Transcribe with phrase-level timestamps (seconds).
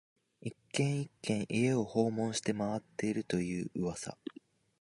[0.41, 4.17] 一軒、一軒、家を訪問して回っていると言う噂